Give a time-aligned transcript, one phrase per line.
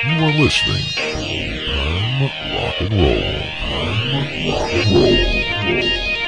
[0.00, 2.22] You are listening to Time
[2.54, 3.18] Rock and Roll.
[3.18, 5.82] Time Rock and Roll.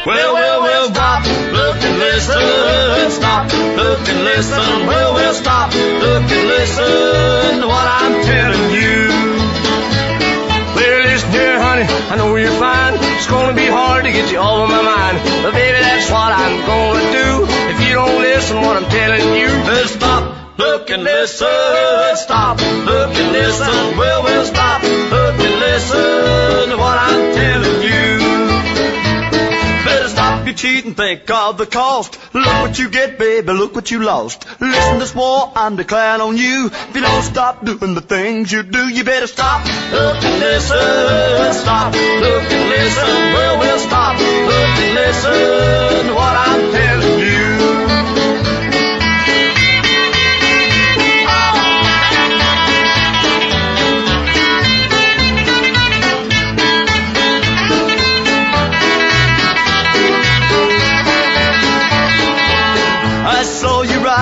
[0.07, 1.23] Well, well, well, stop,
[1.55, 3.11] look and listen.
[3.13, 3.47] Stop,
[3.79, 4.87] look and listen.
[4.91, 9.07] Well, well, stop, look and listen to what I'm telling you.
[10.75, 12.95] Well, listen here, honey, I know you're fine.
[12.99, 15.23] It's gonna be hard to get you off my mind.
[15.47, 17.47] But baby, that's what I'm gonna do.
[17.71, 22.17] If you don't listen what I'm telling you, well, stop, look and listen.
[22.17, 23.97] Stop, look and listen.
[23.97, 28.11] Well, well, stop, look and listen to what I'm telling you.
[29.85, 32.19] Better stop your cheating, think of the cost.
[32.35, 34.47] Look what you get, baby, look what you lost.
[34.61, 36.67] Listen, this war I'm declaring on you.
[36.67, 39.65] If you don't stop doing the things you do, you better stop.
[39.65, 41.95] Look and listen, stop.
[41.95, 44.15] Look and listen, well, we'll stop.
[44.21, 47.40] Look and listen to what I'm telling you.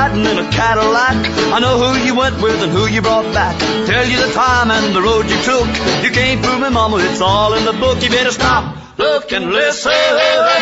[0.09, 1.17] Riding in a Cadillac.
[1.53, 3.59] I know who you went with and who you brought back.
[3.87, 5.69] Tell you the time and the road you took.
[6.05, 8.03] You can't prove me, mama, it's all in the book.
[8.03, 8.77] You better stop.
[8.99, 9.93] Look and listen,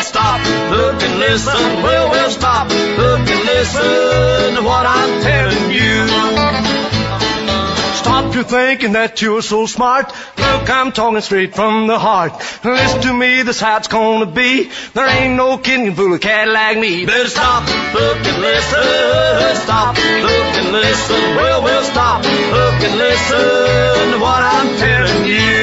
[0.01, 0.39] stop.
[0.71, 2.69] Look and listen, well, well, stop.
[2.69, 6.96] Look and listen to what I'm telling you.
[8.37, 10.13] Stop your thinking that you're so smart.
[10.37, 12.33] Look, I'm talking straight from the heart.
[12.63, 14.69] Listen to me, this how it's gonna be.
[14.93, 17.07] There ain't no kid can fool a cat like me.
[17.07, 17.63] Better stop,
[17.95, 19.55] look and listen.
[19.63, 21.35] Stop, look and listen.
[21.35, 25.57] Well, well, stop, look and listen to what I'm telling you.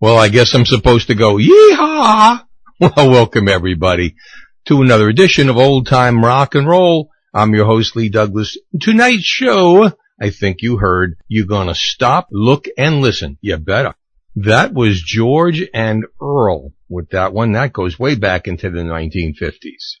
[0.00, 2.46] Well, I guess I'm supposed to go, yeehaw!
[2.80, 4.16] Well, welcome everybody
[4.64, 7.10] to another edition of Old Time Rock and Roll.
[7.36, 8.56] I'm your host, Lee Douglas.
[8.80, 9.90] Tonight's show,
[10.20, 13.38] I think you heard, you're gonna stop, look, and listen.
[13.40, 13.94] You better.
[14.36, 17.50] That was George and Earl with that one.
[17.52, 19.96] That goes way back into the 1950s.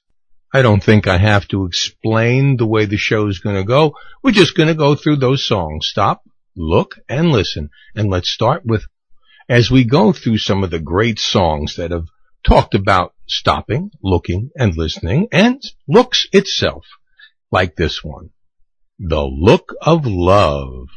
[0.52, 3.96] I don't think I have to explain the way the show's gonna go.
[4.22, 5.88] We're just gonna go through those songs.
[5.88, 6.22] Stop,
[6.56, 7.70] look, and listen.
[7.96, 8.86] And let's start with
[9.48, 12.06] as we go through some of the great songs that have
[12.44, 16.84] talked about stopping, looking, and listening, and looks itself,
[17.54, 18.30] like this one.
[18.98, 20.88] The Look of Love.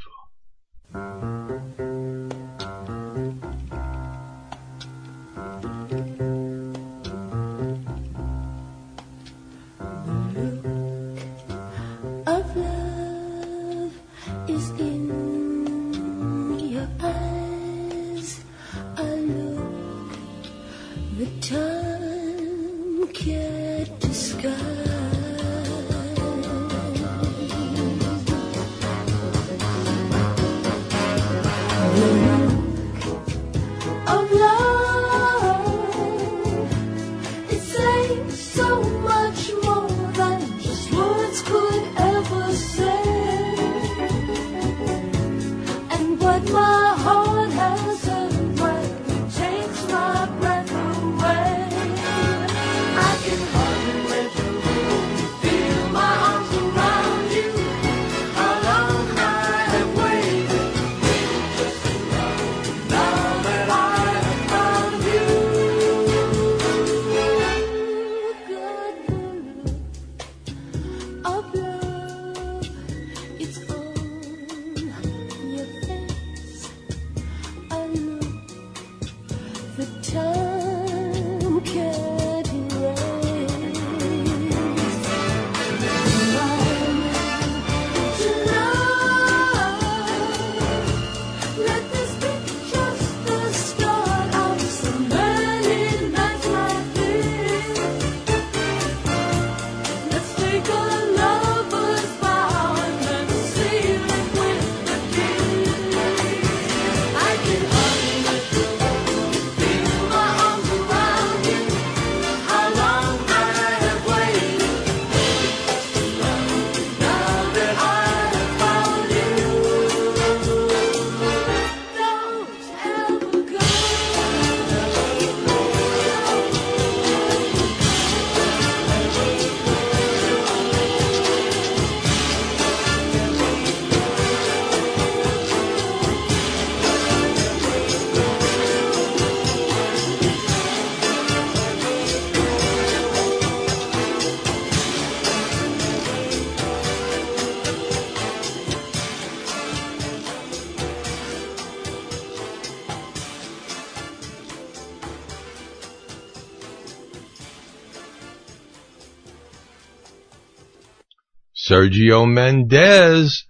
[161.78, 163.46] Sergio Mendes,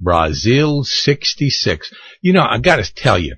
[0.00, 1.94] Brasil 66.
[2.20, 3.36] You know, I gotta tell you,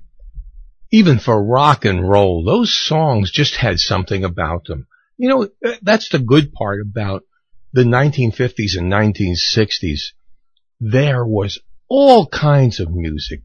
[0.91, 4.87] even for rock and roll, those songs just had something about them.
[5.19, 5.49] You know,
[5.83, 7.25] that's the good part about
[7.75, 10.13] the 1950s and 1960s.
[10.81, 11.59] There was
[11.89, 13.43] all kinds of music.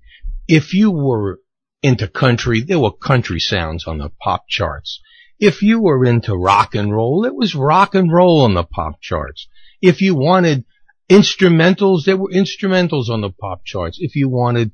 [0.48, 1.42] If you were
[1.84, 5.02] into country, there were country sounds on the pop charts.
[5.40, 9.02] If you were into rock and roll, it was rock and roll on the pop
[9.02, 9.50] charts.
[9.82, 10.64] If you wanted
[11.10, 13.98] instrumentals, there were instrumentals on the pop charts.
[14.00, 14.72] If you wanted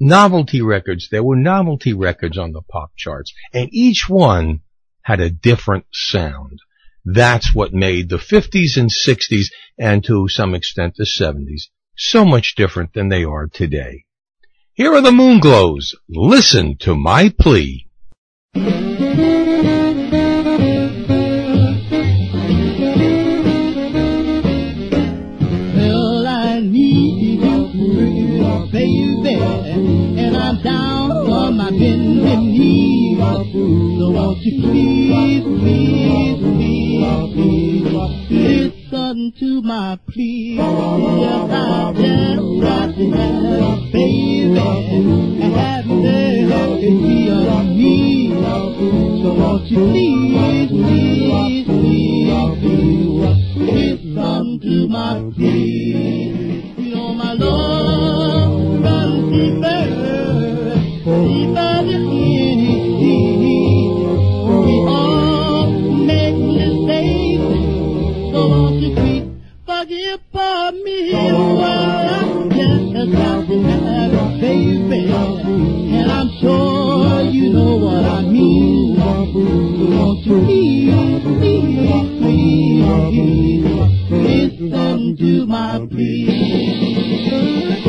[0.00, 3.32] novelty records, there were novelty records on the pop charts.
[3.52, 4.60] And each one
[5.02, 6.60] had a different sound.
[7.04, 9.46] That's what made the 50s and 60s
[9.78, 11.64] and to some extent the 70s
[11.96, 14.04] so much different than they are today.
[14.72, 15.94] Here are the Moonglows.
[16.08, 17.86] Listen to my plea.
[33.54, 37.86] So won't you please, please, please, please
[38.28, 40.56] listen to my plea?
[40.56, 48.34] Yes, I just got to have, baby, and have mercy on me.
[49.22, 56.74] So won't you please, please, please, please, listen to my plea?
[56.76, 59.82] You know my love runs deeper,
[61.04, 62.03] deeper than
[69.86, 71.10] for me?
[71.12, 71.34] Just
[74.40, 78.96] baby, and I'm sure you know what I mean.
[78.98, 82.00] Won't you please, please,
[84.08, 87.83] please listen to my plea?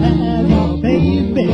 [0.00, 1.52] Have you, baby,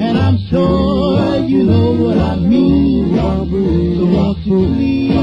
[0.00, 3.14] and I'm sure you know what I mean.
[3.16, 5.22] So won't you please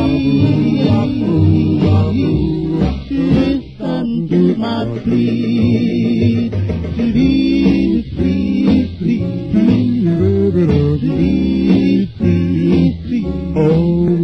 [3.79, 6.49] listen to my plea?
[6.95, 10.03] Please, please, please, please,
[12.17, 14.18] please, please, oh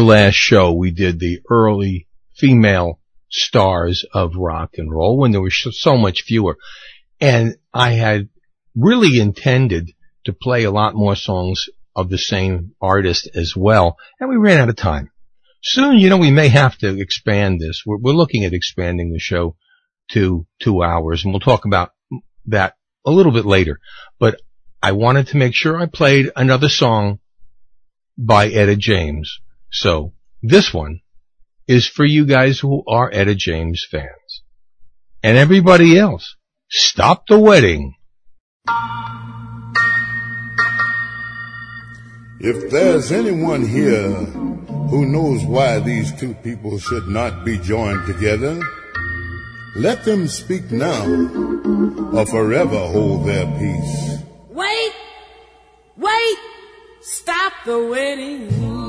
[0.00, 5.42] our last show, we did the early female stars of rock and roll when there
[5.42, 6.56] were so much fewer.
[7.20, 8.30] And I had
[8.74, 9.90] really intended
[10.24, 13.98] to play a lot more songs of the same artist as well.
[14.18, 15.10] And we ran out of time.
[15.62, 17.82] Soon, you know, we may have to expand this.
[17.84, 19.56] We're, we're looking at expanding the show
[20.12, 21.90] to two hours and we'll talk about
[22.46, 23.80] that a little bit later.
[24.18, 24.40] But
[24.82, 27.18] I wanted to make sure I played another song
[28.16, 29.40] by Etta James.
[29.70, 30.12] So
[30.42, 31.00] this one
[31.66, 34.42] is for you guys who are Etta James fans.
[35.22, 36.36] And everybody else,
[36.68, 37.94] stop the wedding.
[42.40, 44.10] If there's anyone here
[44.90, 48.58] who knows why these two people should not be joined together,
[49.76, 51.04] let them speak now
[52.12, 54.18] or forever hold their peace.
[54.48, 54.92] Wait,
[55.96, 56.38] wait,
[57.02, 58.79] stop the wedding.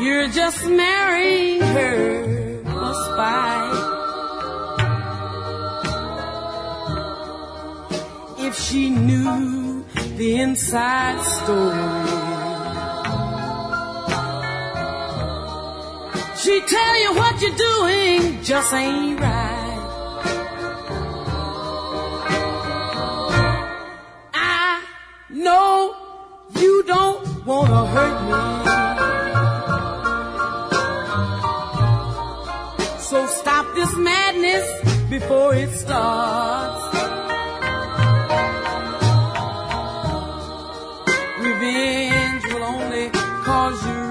[0.00, 3.84] You're just marrying her for spite.
[8.38, 9.84] If she knew
[10.16, 12.06] the inside story,
[16.38, 19.78] she'd tell you what you're doing just ain't right.
[24.32, 24.84] I
[25.30, 25.96] know
[26.56, 28.97] you don't wanna hurt
[35.08, 36.84] before it starts.
[41.40, 44.07] Revenge will only cause you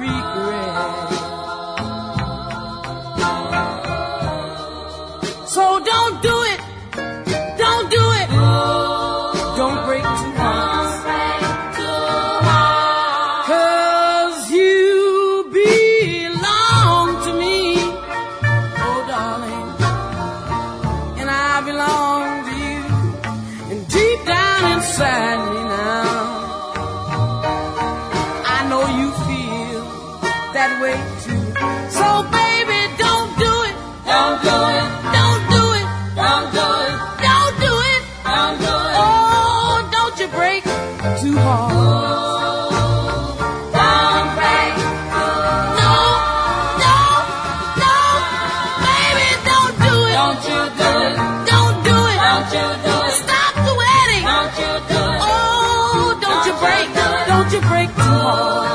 [58.08, 58.67] you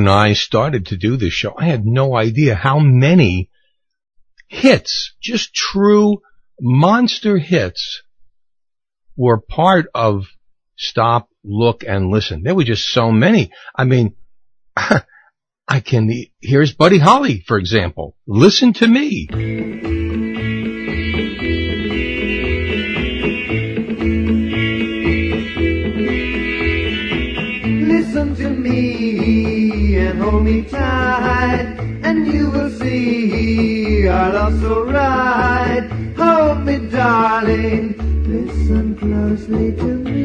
[0.00, 3.50] when I started to do this show, I had no idea how many
[4.48, 6.22] hits, just true
[6.58, 8.02] monster hits,
[9.14, 10.24] were part of
[10.74, 12.42] Stop, Look, and Listen.
[12.42, 13.52] There were just so many.
[13.76, 14.14] I mean,
[15.68, 18.16] I can, here's Buddy Holly, for example.
[18.26, 19.28] Listen to me.
[27.82, 29.59] Listen to me
[29.96, 35.88] and hold me tight, and you will see our love so right.
[36.16, 37.94] Hold me, darling.
[38.26, 40.20] Listen closely to me.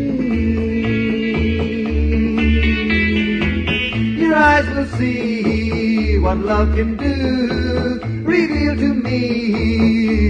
[4.21, 7.99] Your eyes will see what love can do.
[8.23, 9.55] Reveal to me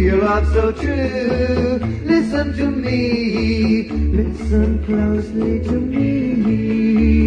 [0.05, 1.79] your love so true.
[2.05, 3.89] Listen to me.
[3.89, 7.24] Listen closely to me.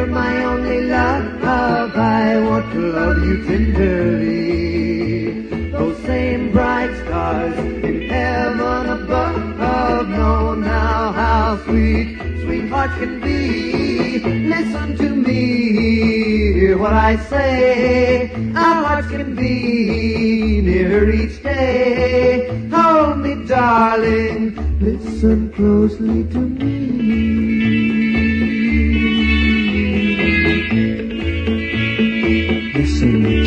[0.00, 1.44] You're my only love.
[1.44, 4.40] I want to love you tenderly.
[5.70, 14.20] Those same bright stars in heaven above know now how sweet, sweet hearts can be.
[14.54, 18.32] Listen to me, hear what I say.
[18.56, 22.48] Our hearts can be nearer each day.
[22.72, 24.56] Hold me, darling.
[24.80, 27.99] Listen closely to me.
[33.00, 33.40] Listen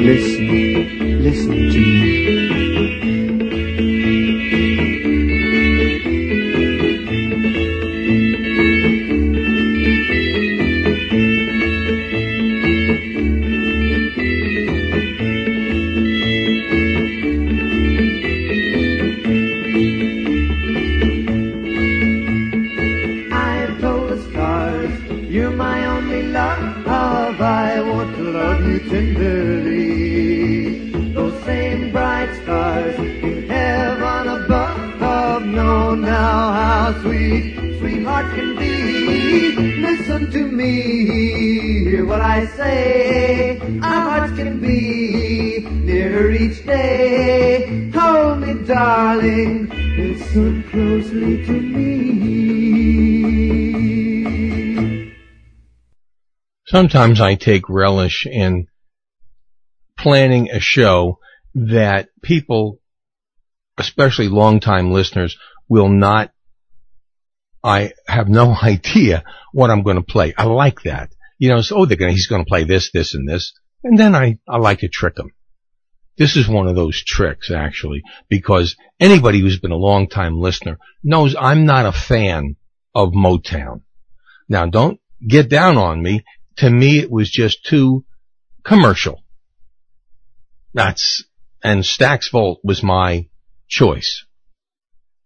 [0.00, 2.01] listen, listen to me.
[40.62, 43.58] Me, hear what I say.
[43.58, 47.90] Our hearts can be nearer each day.
[47.94, 49.68] Hold me, darling.
[49.96, 52.02] Listen closely to me.
[56.66, 58.68] Sometimes I take relish in
[59.98, 61.18] planning a show
[61.54, 62.78] that people,
[63.76, 65.36] especially longtime listeners,
[65.68, 66.32] will not,
[67.62, 70.34] I have no idea what I'm going to play.
[70.36, 71.10] I like that.
[71.38, 73.52] You know, so oh, they're going he's going to play this, this, and this.
[73.82, 75.32] And then I, I like to trick him.
[76.16, 80.78] This is one of those tricks, actually, because anybody who's been a long time listener
[81.02, 82.56] knows I'm not a fan
[82.94, 83.82] of Motown.
[84.48, 86.24] Now don't get down on me.
[86.58, 88.04] To me, it was just too
[88.62, 89.24] commercial.
[90.74, 91.24] That's,
[91.64, 93.28] and Stax Volt was my
[93.68, 94.24] choice.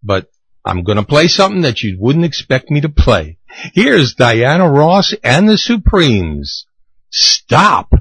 [0.02, 0.30] But
[0.66, 3.38] I'm going to play something that you wouldn't expect me to play.
[3.72, 6.66] Here's Diana Ross and the Supremes.
[7.08, 7.92] Stop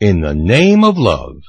[0.00, 1.42] in the name of love.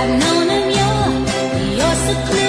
[0.00, 2.47] I've known him, you're, you're so clear.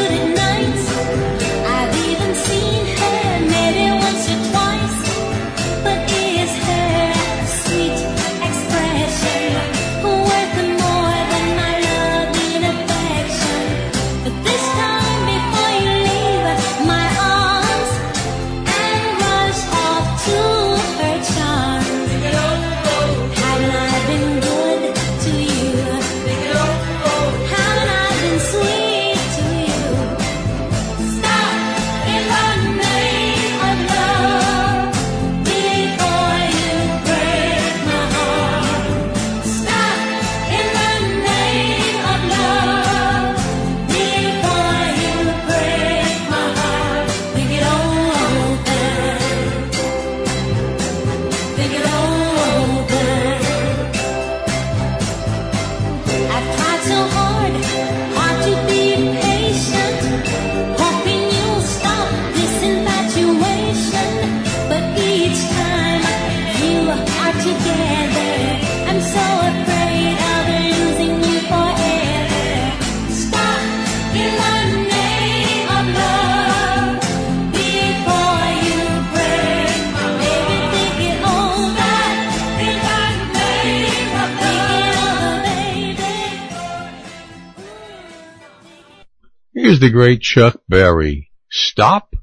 [89.79, 91.31] the great Chuck Berry.
[91.49, 92.13] Stop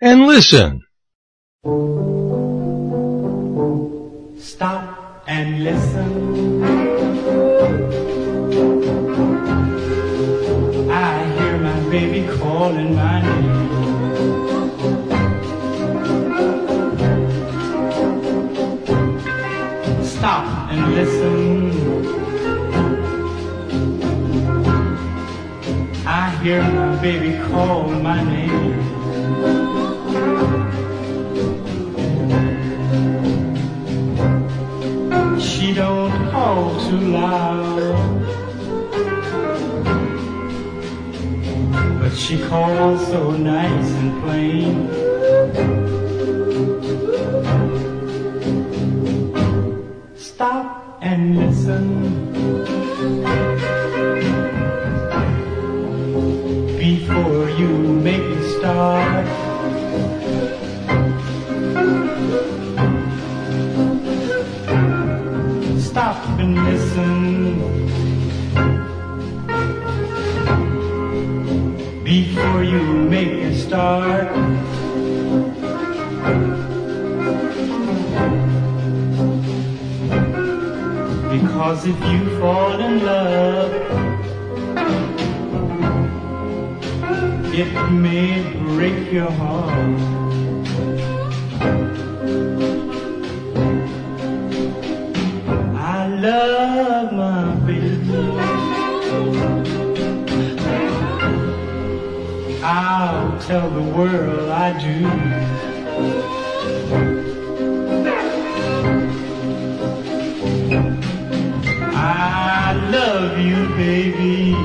[0.00, 0.82] and listen.
[4.38, 6.62] Stop and listen.
[10.90, 13.49] I hear my baby calling my name.
[26.42, 28.80] hear my baby call my name.
[35.38, 37.94] She don't call too loud,
[42.00, 44.88] but she calls so nice and plain.
[50.16, 52.30] Stop and listen.
[57.60, 57.68] you
[58.06, 59.26] make me start.
[65.78, 67.14] Stop and listen
[72.02, 72.82] before you
[73.14, 74.32] make a start.
[81.34, 84.39] Because if you fall in love,
[87.60, 88.40] it may
[88.74, 90.00] break your heart.
[95.76, 98.22] I love my baby.
[102.62, 104.98] I'll tell the world I do.
[111.94, 114.59] I love you, baby.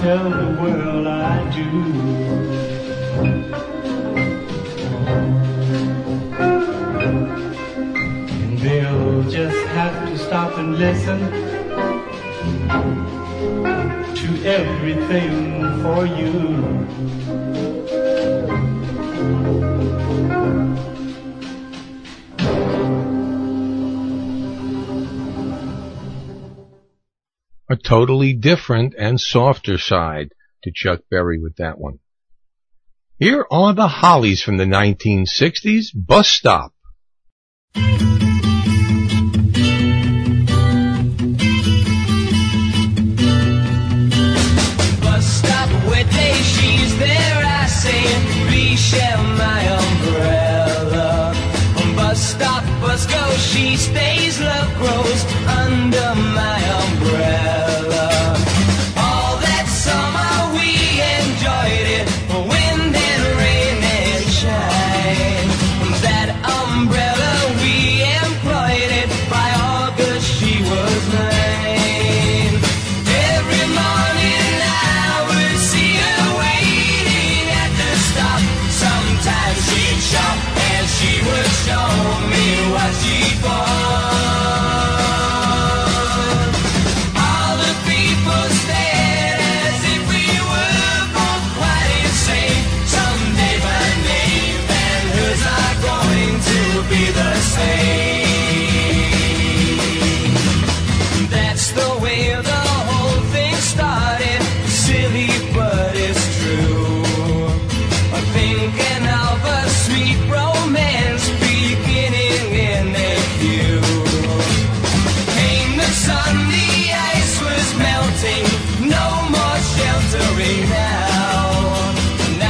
[0.00, 1.68] Tell the world I do.
[8.30, 11.18] And they'll just have to stop and listen
[14.14, 17.27] to everything for you.
[27.88, 30.28] Totally different and softer side
[30.62, 32.00] to Chuck Berry with that one.
[33.18, 36.74] Here are the Hollies from the 1960s, Bus Stop.
[45.00, 47.42] bus stop where day she's there.
[47.42, 51.34] I say, share my umbrella.
[51.96, 56.27] Bus stop, bus go, she stays, love grows under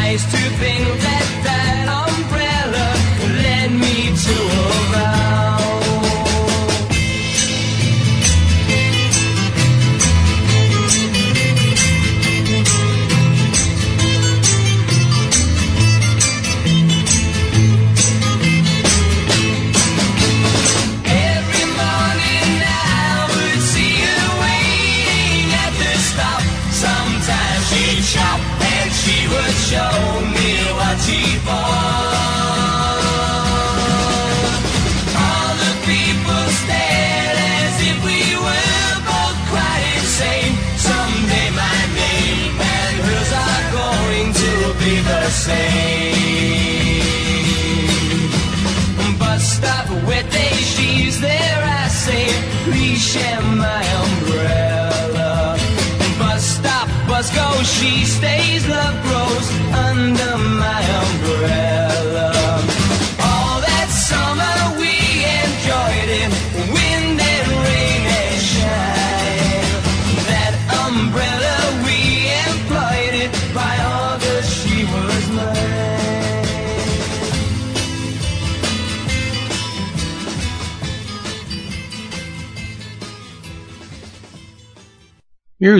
[0.09, 0.48] Nice to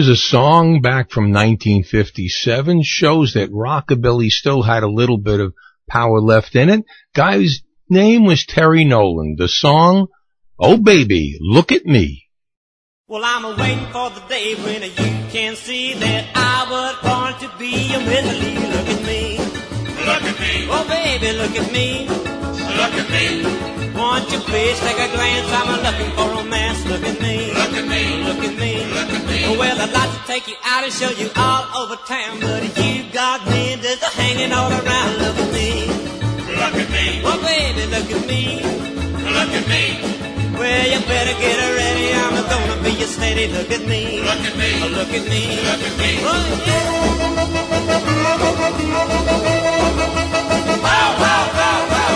[0.09, 5.53] a song back from 1957, shows that rockabilly still had a little bit of
[5.87, 6.85] power left in it.
[7.13, 9.37] Guy's name was Terry Noland.
[9.37, 10.07] The song,
[10.59, 12.27] Oh Baby, Look at Me.
[13.07, 17.51] Well, I'm a waiting for the day when you can see that I was born
[17.51, 18.55] to be a Millie.
[18.55, 19.37] Look at me.
[19.37, 22.38] Look at me, Oh, baby, look at me.
[22.81, 23.25] Look at me,
[23.93, 25.49] Won't you please take a glance?
[25.59, 26.79] I'm looking for romance.
[26.91, 27.35] Look at me.
[27.53, 28.71] look at me, Look at me.
[28.95, 29.57] look at me.
[29.57, 33.03] Well, I'd like to take you out and show you all over town, but you
[33.11, 35.11] got me just hanging all around.
[35.23, 35.69] Look at me.
[36.61, 38.41] Look at me, Oh, baby, look at me.
[39.37, 39.83] look at me,
[40.59, 42.07] Well, you better get ready.
[42.13, 43.47] I'm gonna be your steady.
[43.47, 44.21] Look at me.
[44.21, 45.41] look at me, Oh, Look at me.
[45.67, 46.11] look at me.
[46.23, 46.29] Oh,
[46.67, 47.89] yeah.
[50.85, 52.13] Wow, wow, wow, wow,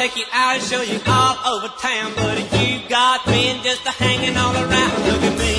[0.00, 2.10] take you out and show you all over town.
[2.16, 5.54] But if you got men just a hanging all around, look at me.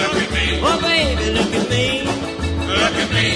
[0.00, 0.44] Look at me.
[0.64, 1.86] Oh, baby, look at me.
[2.80, 3.28] Look at me.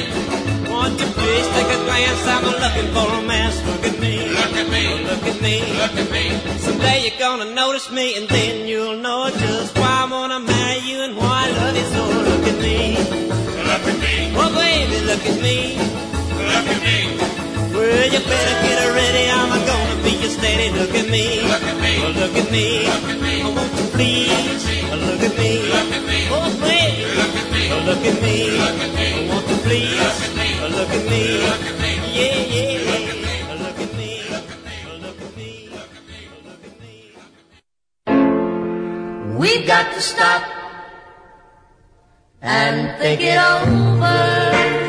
[0.72, 2.24] Won't you please take a glance?
[2.32, 3.52] I'm looking for a man.
[3.68, 4.12] Look at me.
[4.38, 4.82] Look at me.
[4.88, 5.54] Oh, look at me.
[5.82, 6.24] Look at me.
[6.64, 10.98] Someday you're gonna notice me, and then you'll know just why I wanna marry you
[11.02, 12.02] and why I love you so.
[12.30, 12.96] Look at me.
[13.68, 14.14] Look at me.
[14.40, 15.58] Oh, baby, look at me.
[16.54, 17.25] Look at me.
[17.86, 19.30] Well, you better get ready.
[19.30, 20.70] I'm gonna be a steady.
[20.70, 21.40] Look at me.
[21.42, 22.00] Look at me.
[22.02, 22.84] Well, look at me.
[22.84, 23.44] Look at me.
[23.44, 24.64] Won't you please?
[24.90, 25.62] Look at me.
[25.70, 26.26] Look at me.
[26.34, 27.14] Oh, please.
[27.14, 27.70] Look at me.
[27.70, 28.58] Oh, look at me.
[29.30, 29.94] Won't you please?
[30.02, 30.48] Look at me.
[30.58, 31.38] Oh, look at me.
[31.46, 31.94] Look at me.
[32.10, 33.54] Yeah, yeah.
[33.62, 34.26] Look at me.
[34.34, 34.98] Look at me.
[34.98, 35.54] Look at me.
[39.38, 40.42] We've got to stop
[42.42, 44.85] and think it over.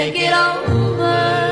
[0.00, 1.49] Take it over.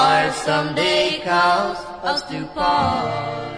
[0.00, 3.52] Or someday cause us to part.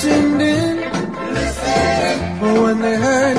[0.00, 0.67] listened in
[2.68, 3.37] when they hurt.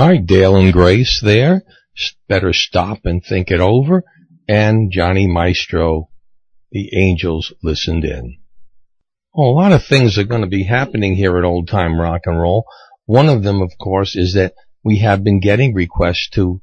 [0.00, 1.62] all right, Dale and Grace there.
[2.26, 4.02] Better stop and think it over.
[4.48, 6.08] And Johnny Maestro,
[6.72, 8.38] the angels listened in.
[9.34, 12.22] Well, a lot of things are going to be happening here at Old Time Rock
[12.24, 12.64] and Roll.
[13.04, 16.62] One of them, of course, is that we have been getting requests to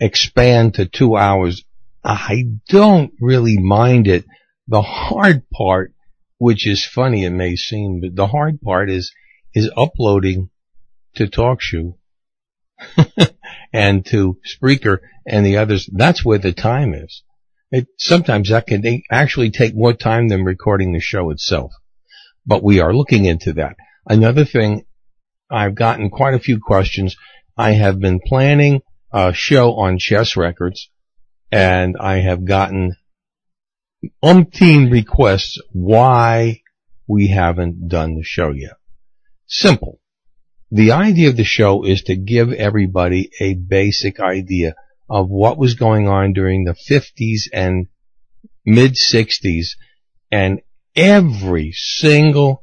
[0.00, 1.64] expand to two hours.
[2.04, 4.24] I don't really mind it.
[4.68, 5.92] The hard part,
[6.38, 9.12] which is funny, it may seem, but the hard part is,
[9.54, 10.50] is uploading
[11.16, 11.97] to TalkShoe
[13.72, 15.88] and to Spreaker and the others.
[15.92, 17.22] That's where the time is.
[17.70, 21.72] It, sometimes that can actually take more time than recording the show itself.
[22.46, 23.76] But we are looking into that.
[24.06, 24.86] Another thing,
[25.50, 27.16] I've gotten quite a few questions.
[27.56, 28.80] I have been planning
[29.12, 30.90] a show on chess records
[31.50, 32.96] and I have gotten
[34.22, 36.62] umpteen requests why
[37.06, 38.76] we haven't done the show yet.
[39.46, 40.00] Simple.
[40.70, 44.74] The idea of the show is to give everybody a basic idea
[45.08, 47.86] of what was going on during the 50s and
[48.66, 49.68] mid 60s
[50.30, 50.60] and
[50.94, 52.62] every single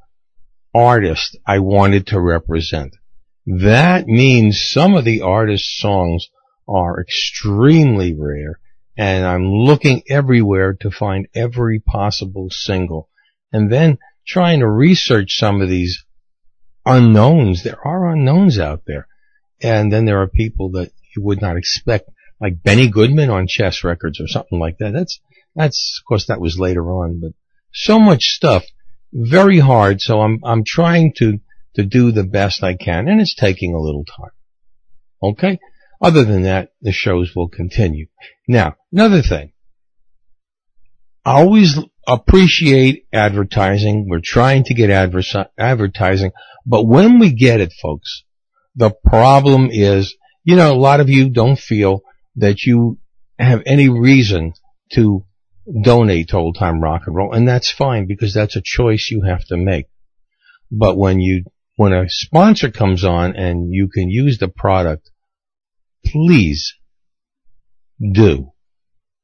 [0.73, 2.95] artist I wanted to represent.
[3.47, 6.27] That means some of the artist's songs
[6.67, 8.59] are extremely rare
[8.97, 13.09] and I'm looking everywhere to find every possible single
[13.51, 16.04] and then trying to research some of these
[16.85, 17.63] unknowns.
[17.63, 19.07] There are unknowns out there.
[19.61, 23.83] And then there are people that you would not expect, like Benny Goodman on chess
[23.83, 24.93] records or something like that.
[24.93, 25.19] That's,
[25.55, 27.31] that's, of course that was later on, but
[27.73, 28.63] so much stuff,
[29.13, 30.01] very hard.
[30.01, 31.39] So I'm, I'm trying to,
[31.75, 34.31] to do the best I can and it's taking a little time.
[35.23, 35.59] Okay.
[36.01, 38.07] Other than that, the shows will continue.
[38.47, 39.53] Now, another thing.
[41.23, 44.07] I always appreciate advertising.
[44.09, 46.31] We're trying to get adversi- advertising,
[46.65, 48.23] but when we get it, folks,
[48.75, 52.01] the problem is, you know, a lot of you don't feel
[52.35, 52.99] that you
[53.39, 54.53] have any reason
[54.93, 55.25] to
[55.83, 59.21] donate to old time rock and roll, and that's fine because that's a choice you
[59.21, 59.87] have to make.
[60.71, 65.09] But when you, when a sponsor comes on and you can use the product,
[66.05, 66.75] please
[67.99, 68.51] do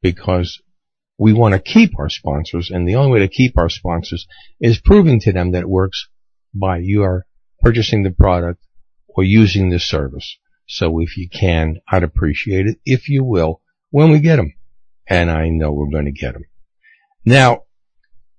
[0.01, 0.61] because
[1.21, 4.25] we want to keep our sponsors and the only way to keep our sponsors
[4.59, 6.07] is proving to them that it works
[6.51, 7.27] by you are
[7.59, 8.59] purchasing the product
[9.07, 10.39] or using the service.
[10.67, 14.55] So if you can, I'd appreciate it if you will when we get them.
[15.07, 16.45] And I know we're going to get them.
[17.23, 17.65] Now,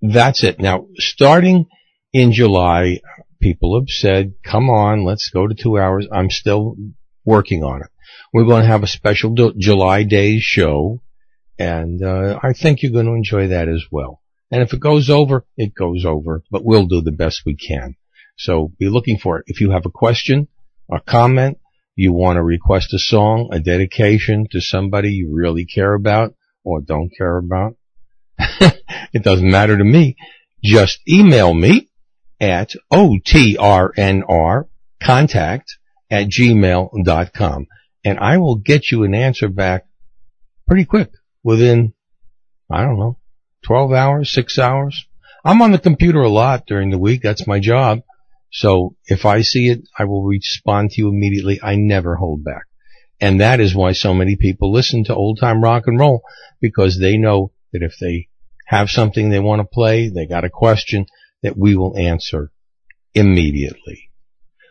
[0.01, 0.59] that's it.
[0.59, 1.67] Now, starting
[2.13, 2.99] in July,
[3.41, 6.09] people have said, come on, let's go to two hours.
[6.11, 6.75] I'm still
[7.25, 7.91] working on it.
[8.33, 11.01] We're going to have a special July Days show,
[11.63, 14.21] and uh, I think you're going to enjoy that as well.
[14.51, 17.95] And if it goes over, it goes over, but we'll do the best we can.
[18.37, 19.45] So be looking for it.
[19.47, 20.49] If you have a question,
[20.91, 21.59] a comment,
[21.95, 26.81] you want to request a song, a dedication to somebody you really care about or
[26.81, 27.77] don't care about,
[29.13, 30.17] it doesn't matter to me.
[30.65, 31.91] Just email me
[32.41, 34.65] at otrnr
[35.01, 35.77] contact
[36.11, 37.67] at gmail.com
[38.05, 39.87] and I will get you an answer back
[40.67, 41.95] pretty quick within,
[42.71, 43.19] I don't know,
[43.65, 45.07] 12 hours, 6 hours.
[45.45, 47.23] I'm on the computer a lot during the week.
[47.23, 48.01] That's my job.
[48.51, 51.61] So if I see it, I will respond to you immediately.
[51.63, 52.65] I never hold back.
[53.21, 56.23] And that is why so many people listen to old time rock and roll
[56.61, 58.29] because they know that if they
[58.67, 61.07] have something they want to play, they got a question
[61.43, 62.51] that we will answer
[63.15, 64.11] immediately.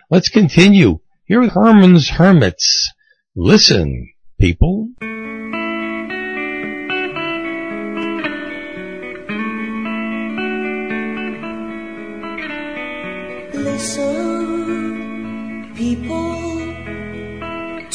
[0.09, 0.99] Let's continue.
[1.25, 2.91] Here are Herman's Hermits.
[3.35, 4.89] Listen, people.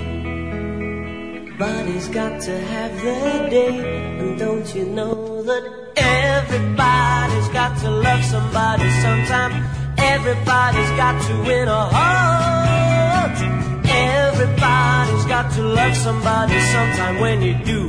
[2.10, 3.74] got to have their day,
[4.20, 5.64] and don't you know that
[5.96, 9.54] everybody's got to love somebody sometime?
[9.98, 13.38] Everybody's got to win a heart.
[13.90, 17.18] Everybody's got to love somebody sometime.
[17.18, 17.80] When you do,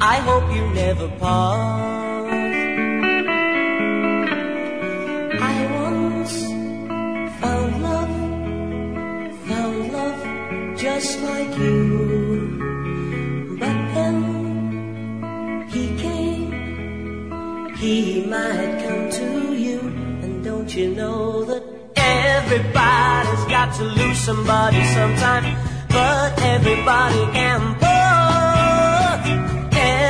[0.00, 2.05] I hope you never part.
[10.96, 13.56] Just like you.
[13.60, 19.28] But then he came, he might come to
[19.64, 19.78] you,
[20.22, 21.62] and don't you know that
[21.96, 25.44] everybody's got to lose somebody sometime,
[25.96, 27.60] but everybody can.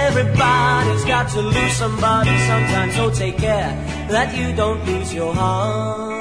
[0.07, 3.72] Everybody's got to lose somebody sometime, so take care
[4.14, 6.16] that you don't lose your heart.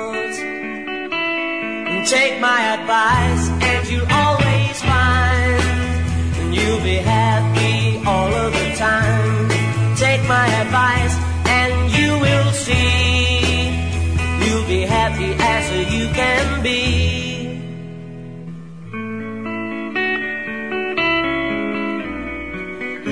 [2.05, 4.54] Take my advice and you'll always
[6.55, 9.49] you'll be happy all of the time.
[9.95, 11.15] Take my advice
[11.59, 13.65] and you will see
[14.43, 16.81] you'll be happy as you can be.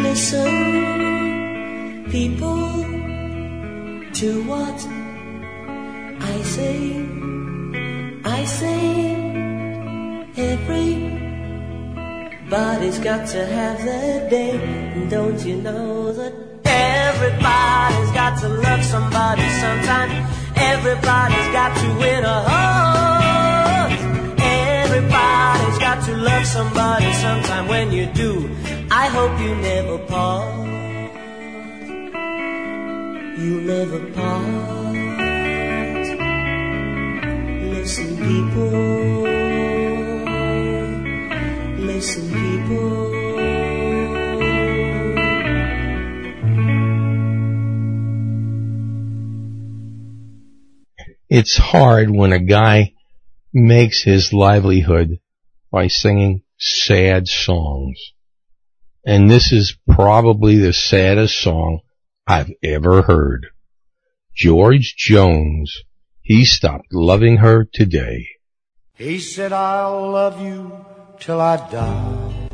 [0.05, 0.53] Listen,
[2.11, 2.83] people,
[4.19, 4.79] to what
[6.31, 6.92] I say.
[12.53, 14.51] Everybody's got to have their day.
[14.51, 16.33] And Don't you know that
[16.65, 20.11] everybody's got to love somebody sometime?
[20.55, 23.91] Everybody's got to win a heart.
[24.39, 27.67] Everybody's got to love somebody sometime.
[27.67, 28.55] When you do,
[28.91, 30.67] I hope you never part.
[33.39, 34.93] You never part.
[37.73, 39.42] Listen, people.
[42.03, 43.13] Listen, people.
[51.29, 52.91] It's hard when a guy
[53.53, 55.19] makes his livelihood
[55.71, 57.97] by singing sad songs.
[59.05, 61.79] And this is probably the saddest song
[62.27, 63.47] I've ever heard.
[64.35, 65.73] George Jones,
[66.21, 68.27] he stopped loving her today.
[68.95, 70.85] He said, I'll love you
[71.23, 72.49] till I die.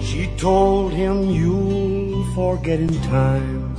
[0.00, 3.76] She told him, You'll forget in time.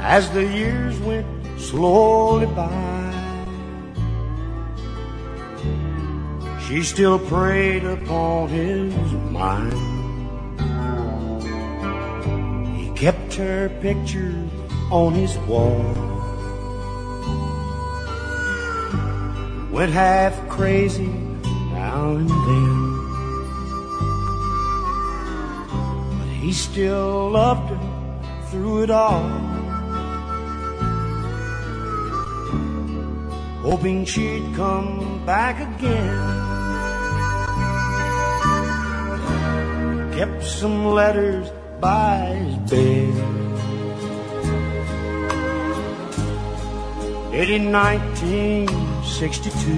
[0.00, 1.28] As the years went
[1.60, 3.12] slowly by,
[6.66, 8.92] she still preyed upon his
[9.30, 9.78] mind.
[12.76, 14.34] He kept her picture
[14.90, 16.13] on his wall.
[19.74, 21.08] Went half crazy
[21.72, 22.78] now and then.
[26.16, 27.80] But he still loved her
[28.50, 29.28] through it all.
[33.62, 36.20] Hoping she'd come back again.
[40.14, 41.50] Kept some letters
[41.80, 43.14] by his bed.
[47.34, 47.72] It in
[49.20, 49.70] 1962.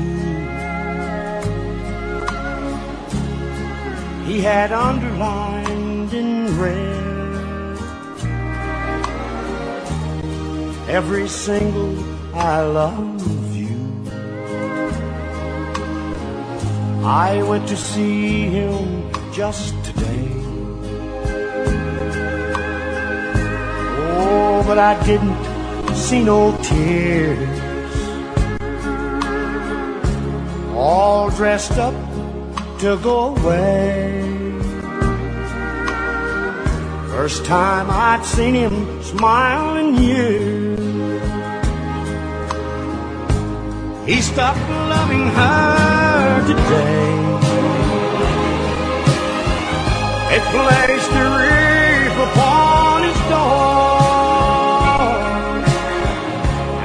[4.24, 7.78] He had underlined in red
[10.88, 11.94] every single
[12.34, 13.76] I love you.
[17.04, 20.30] I went to see him just today.
[24.18, 25.36] Oh, but I didn't
[25.94, 27.65] see no tears.
[30.76, 31.94] All dressed up
[32.80, 34.22] to go away.
[37.08, 40.78] First time I'd seen him smile in years.
[44.06, 44.60] He stopped
[44.92, 47.14] loving her today.
[50.28, 53.56] They placed a wreath upon his door,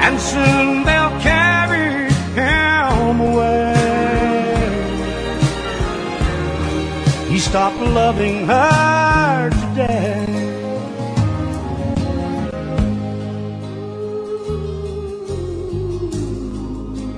[0.05, 0.80] and soon
[7.51, 10.25] Stopped loving her today.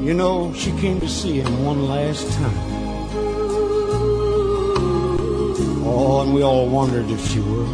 [0.01, 2.57] You know, she came to see him one last time.
[5.85, 7.69] Oh, and we all wondered if she would.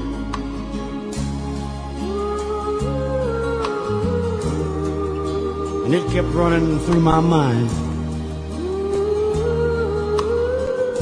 [5.86, 7.70] And it kept running through my mind.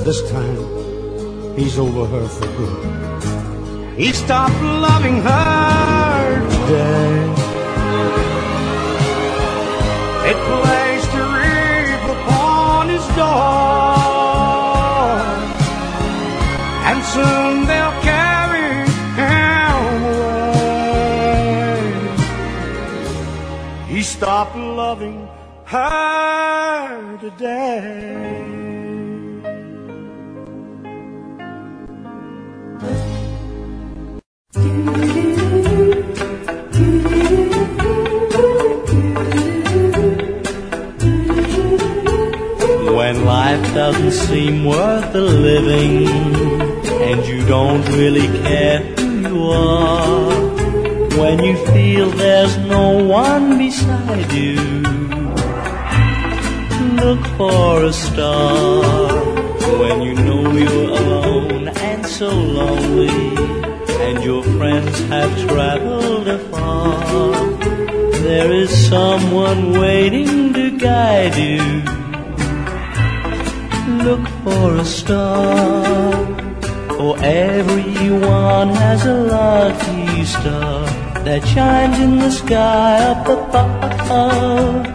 [0.06, 0.78] This time,
[1.58, 2.78] he's over her for good.
[3.98, 7.34] He stopped loving her today.
[10.30, 13.98] It placed a wreath upon his door,
[16.90, 18.70] and soon they'll carry
[19.20, 21.38] him away.
[23.88, 25.28] He stopped loving
[25.66, 28.57] her today.
[43.78, 46.08] Doesn't seem worth the living
[47.10, 50.32] and you don't really care who you are,
[51.20, 54.56] when you feel there's no one beside you.
[57.04, 58.82] Look for a star
[59.78, 63.10] when you know you're alone and so lonely,
[64.06, 67.46] and your friends have traveled afar.
[68.26, 72.07] There is someone waiting to guide you.
[74.48, 75.84] For a star.
[76.98, 80.86] For everyone has a lucky star
[81.26, 84.88] that shines in the sky up above.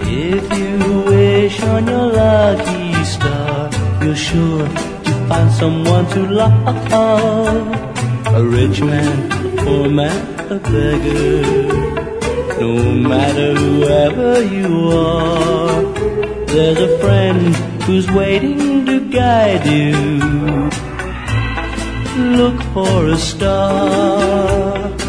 [0.00, 3.70] If you wish on your lucky star,
[4.02, 4.68] you're sure
[5.06, 6.76] to find someone to love.
[8.38, 10.18] A rich man, a poor man,
[10.52, 11.40] a beggar.
[12.60, 12.74] No
[13.10, 15.82] matter whoever you are,
[16.52, 19.92] there's a friend who's waiting to guide you.
[22.36, 25.03] Look for a star.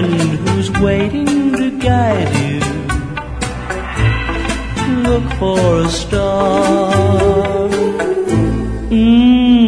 [0.00, 2.60] Friend who's waiting to guide you.
[5.02, 7.68] Look for a star.
[8.90, 9.60] Mm,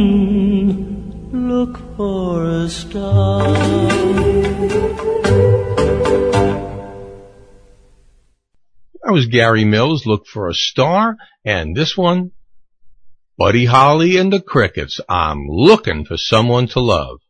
[1.32, 3.42] look for a star.
[9.04, 12.30] That was Gary Mills, Look for a Star, and this one,
[13.36, 17.20] Buddy Holly and the Crickets, I'm looking for someone to love.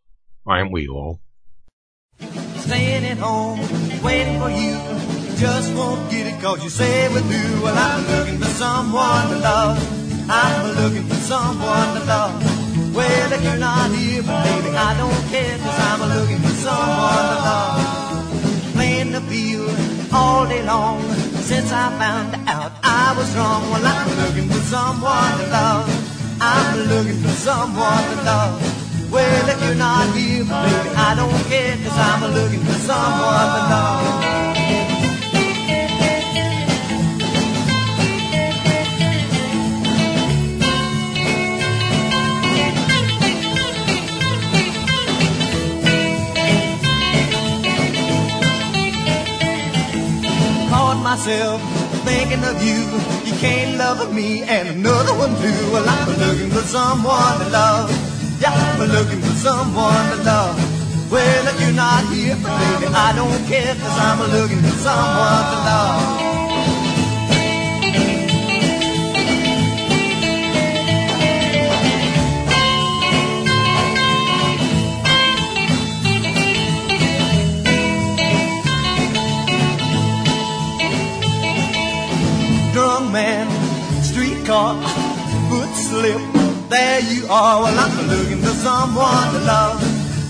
[0.46, 1.20] Aren't we all?
[2.72, 3.60] Staying at home,
[4.02, 4.80] waiting for you.
[5.36, 7.62] Just won't get it cause you say we're through.
[7.62, 9.76] Well, I'm looking for someone to love.
[10.30, 12.32] I'm looking for someone to love.
[12.96, 17.24] Well, if you're not here, but baby, I don't care cause I'm looking for someone
[17.32, 18.72] to love.
[18.72, 19.76] Playing the field
[20.10, 21.02] all day long
[21.44, 23.68] since I found out I was wrong.
[23.68, 26.38] Well, I'm looking for someone to love.
[26.40, 28.81] I'm looking for someone to love.
[29.12, 34.32] Well, if you're not here, baby, I don't care, cause I'm looking for someone to.
[50.70, 51.60] Caught myself
[52.06, 52.88] thinking of you.
[53.30, 55.70] You can't love me and another one too.
[55.70, 58.21] Well, I'm looking for someone to love.
[58.42, 60.58] Yeah, I'm looking for someone to love.
[61.12, 65.58] Well, if you're not here, baby, I don't care, cause I'm looking for someone to
[65.68, 66.22] love.
[82.72, 83.46] Drunk man,
[84.02, 84.82] streetcar,
[85.48, 86.20] foot slip.
[86.72, 87.62] There you are.
[87.64, 88.21] Well, I'm looking
[88.52, 89.80] for someone to love.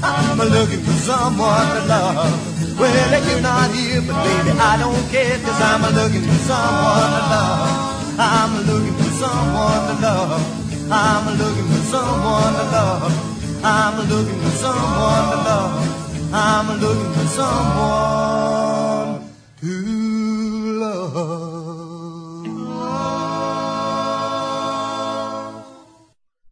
[0.03, 2.79] I'm looking for someone to love.
[2.79, 7.11] Well, if you're not here, but baby, I don't care, cause I'm looking for someone
[7.17, 8.19] to love.
[8.19, 10.43] I'm looking for someone to love.
[10.91, 13.65] I'm looking for someone to love.
[13.65, 16.33] I'm looking for someone to love.
[16.33, 18.62] I'm looking for someone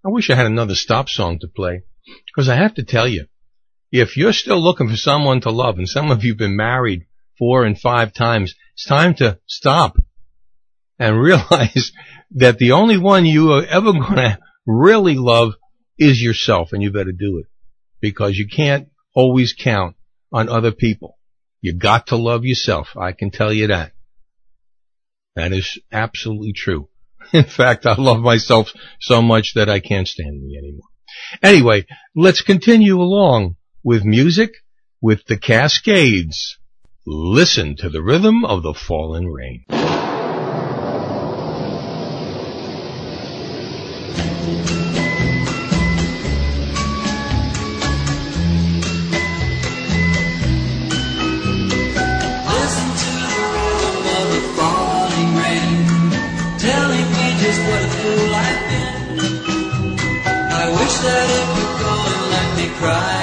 [0.05, 1.82] I wish I had another stop song to play.
[2.26, 3.26] Because I have to tell you,
[3.92, 7.07] if you're still looking for someone to love, and some of you've been married
[7.38, 9.96] four and five times, it's time to stop
[10.98, 11.92] and realize
[12.32, 15.55] that the only one you are ever going to really love
[15.98, 17.46] is yourself, and you better do it.
[18.01, 19.96] Because you can't always count
[20.32, 21.18] on other people.
[21.61, 22.96] You got to love yourself.
[22.96, 23.92] I can tell you that.
[25.36, 26.88] That is absolutely true.
[27.33, 30.89] In fact, I love myself so much that I can't stand me anymore.
[31.43, 34.53] Anyway, let's continue along with music
[35.01, 36.59] with the Cascades.
[37.07, 39.64] Listen to the rhythm of the falling rain.
[62.81, 63.20] Cry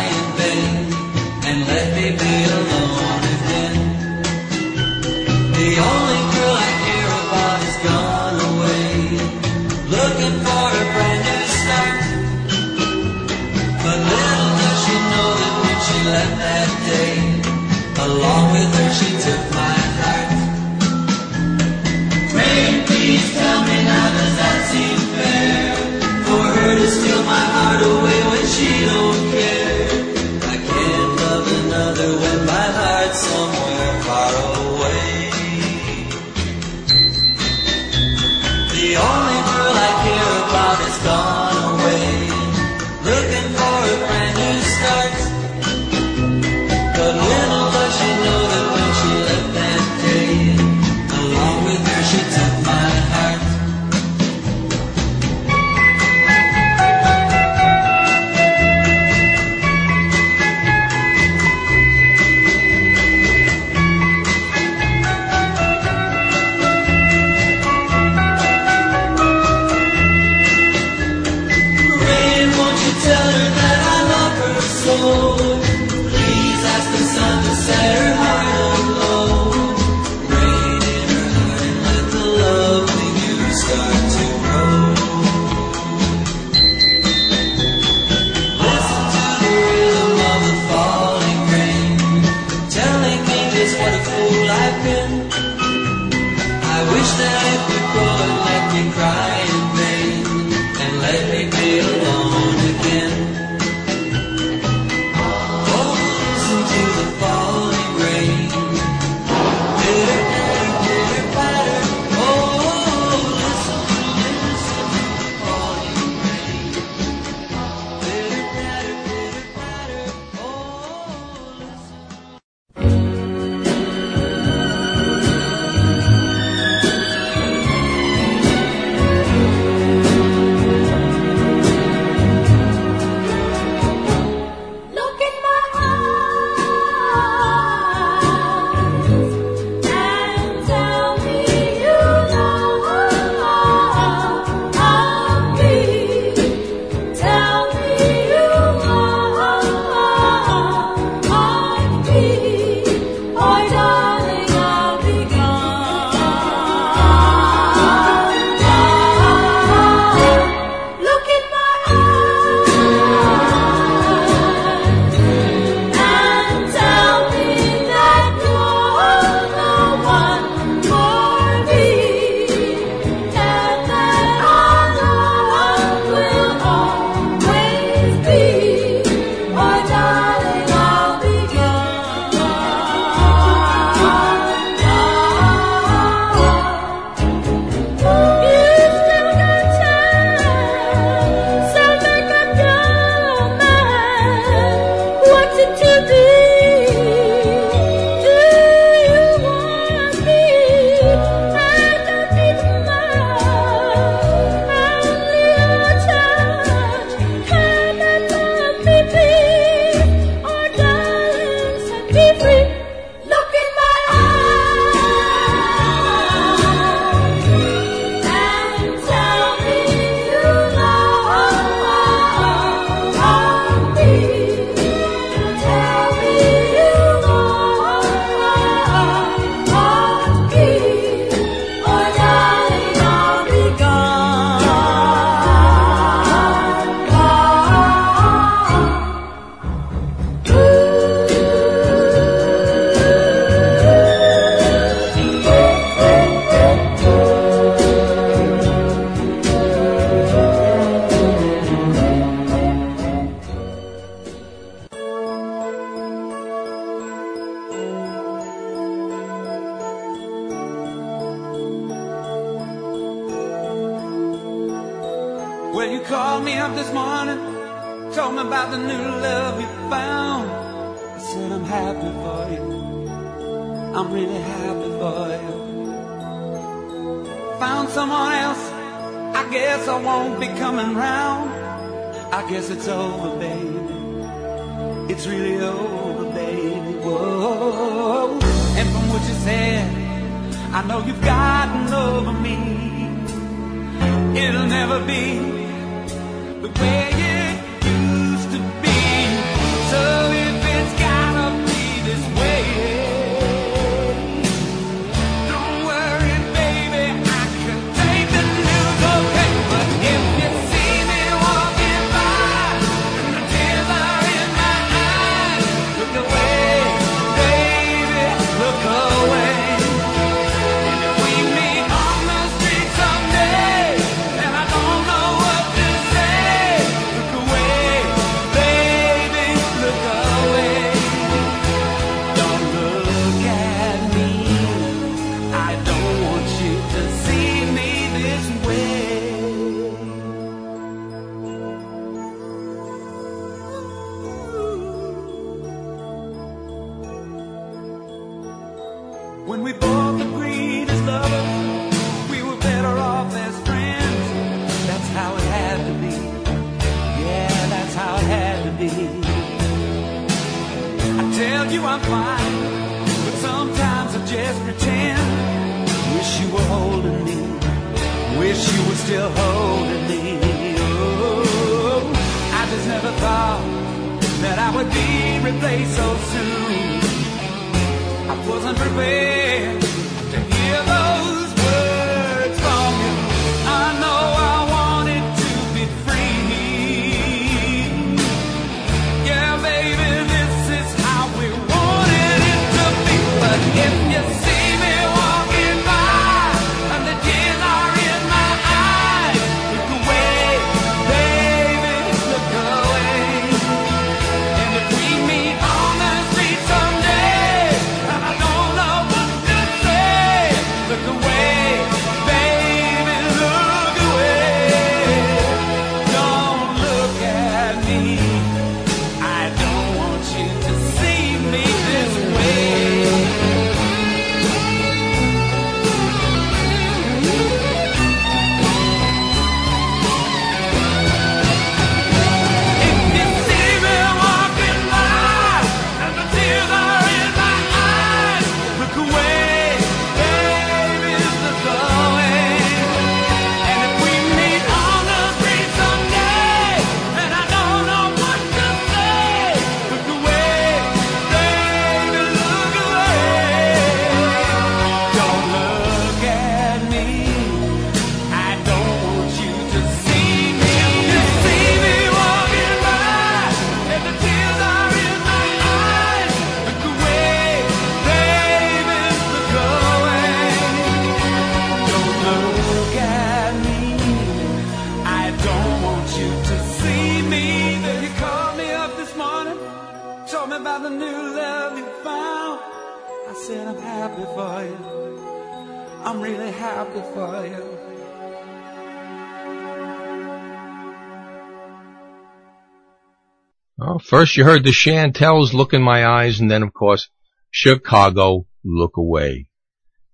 [494.18, 497.08] First you heard the Chantels look in my eyes and then of course
[497.52, 499.48] Chicago look away.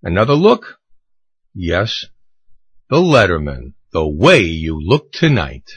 [0.01, 0.77] Another look?
[1.55, 2.07] Yes.
[2.89, 5.69] The Lettermen, the way you look tonight.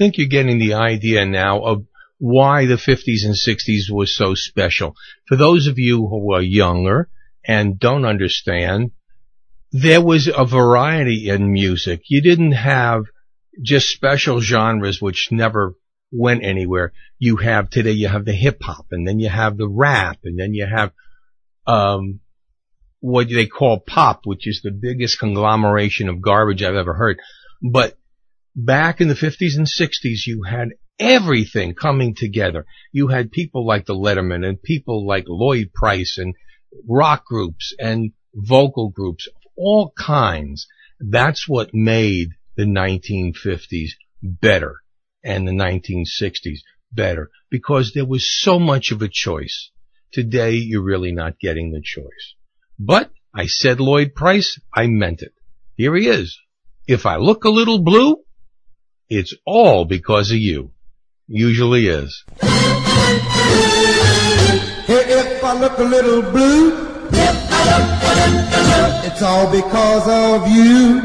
[0.00, 1.84] think you're getting the idea now of
[2.16, 4.94] why the 50s and 60s was so special.
[5.28, 7.10] For those of you who are younger
[7.46, 8.92] and don't understand,
[9.72, 12.00] there was a variety in music.
[12.08, 13.02] You didn't have
[13.62, 15.74] just special genres which never
[16.10, 16.94] went anywhere.
[17.18, 20.40] You have today, you have the hip hop and then you have the rap and
[20.40, 20.92] then you have,
[21.66, 22.20] um,
[23.00, 27.18] what they call pop, which is the biggest conglomeration of garbage I've ever heard.
[27.62, 27.98] But
[28.54, 32.66] back in the 50s and 60s, you had everything coming together.
[32.92, 36.34] You had people like the Lettermen and people like Lloyd Price and
[36.88, 40.66] rock groups and vocal groups of all kinds.
[41.00, 43.90] That's what made the 1950s
[44.22, 44.76] better
[45.24, 46.58] and the 1960s
[46.92, 49.70] better because there was so much of a choice.
[50.12, 52.34] Today, you're really not getting the choice.
[52.78, 55.32] But I said Lloyd Price, I meant it.
[55.76, 56.38] Here he is.
[56.86, 58.16] If I look a little blue,
[59.10, 60.70] it's all because of you.
[61.26, 62.24] Usually is.
[64.86, 66.72] Hey, if I look a little blue,
[69.04, 71.02] it's all because of you.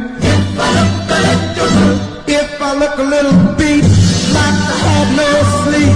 [2.28, 3.84] If I look a little beat,
[4.34, 5.30] like I had no
[5.64, 5.96] sleep,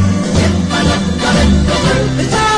[2.25, 2.48] it's all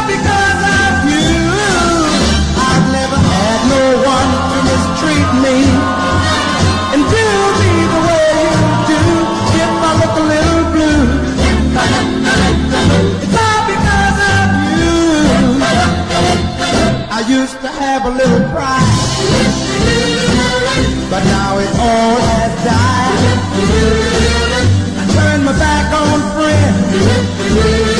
[17.62, 18.82] to have a little pride,
[21.12, 23.38] but now it all has died.
[24.98, 27.91] I turned my back on friends.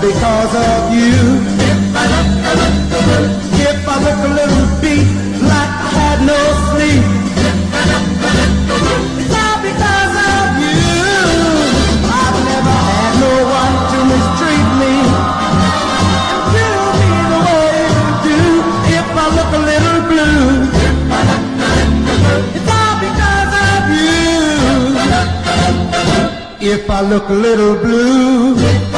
[0.00, 1.44] Because of you.
[3.68, 5.08] If I look a little beat
[5.44, 6.40] like I had no
[6.72, 7.04] sleep,
[9.20, 10.80] it's all because of you.
[12.08, 14.94] I've never had no one to mistreat me
[16.32, 16.68] and do
[17.00, 18.40] me the way you do.
[18.96, 20.48] If I look a little blue,
[22.56, 24.32] it's all because of you.
[26.72, 28.89] If I look a little blue,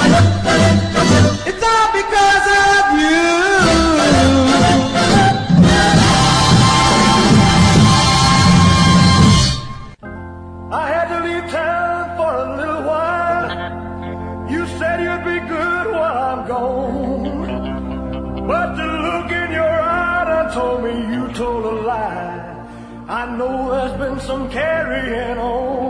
[23.22, 25.81] I know there's been some carrying on.